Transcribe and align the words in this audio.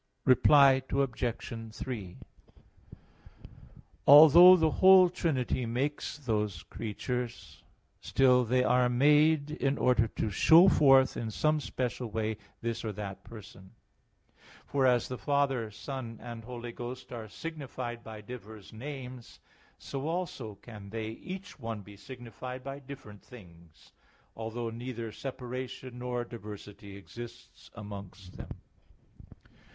Reply 0.25 0.81
Obj. 0.89 1.75
3: 1.75 2.17
Although 4.07 4.55
the 4.55 4.71
whole 4.71 5.11
Trinity 5.11 5.67
makes 5.67 6.17
those 6.17 6.63
creatures, 6.63 7.61
still 7.99 8.43
they 8.43 8.63
are 8.63 8.89
made 8.89 9.51
in 9.51 9.77
order 9.77 10.07
to 10.07 10.31
show 10.31 10.67
forth 10.67 11.15
in 11.15 11.29
some 11.29 11.59
special 11.59 12.07
way 12.09 12.37
this 12.61 12.83
or 12.83 12.91
that 12.93 13.23
person. 13.23 13.75
For 14.65 14.87
as 14.87 15.07
the 15.07 15.19
Father, 15.19 15.69
Son 15.69 16.17
and 16.19 16.43
Holy 16.45 16.71
Ghost 16.71 17.11
are 17.13 17.29
signified 17.29 18.03
by 18.03 18.21
diverse 18.21 18.73
names, 18.73 19.39
so 19.77 20.07
also 20.07 20.55
can 20.63 20.89
They 20.89 21.09
each 21.09 21.59
one 21.59 21.81
be 21.83 21.95
signified 21.95 22.63
by 22.63 22.79
different 22.79 23.21
things; 23.21 23.91
although 24.35 24.71
neither 24.71 25.11
separation 25.11 25.99
nor 25.99 26.25
diversity 26.25 26.97
exists 26.97 27.69
amongst 27.75 28.37
Them. 28.37 28.49